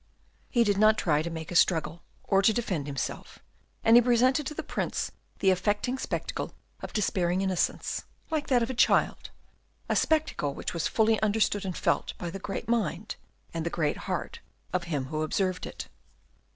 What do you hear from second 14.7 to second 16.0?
of him who observed it.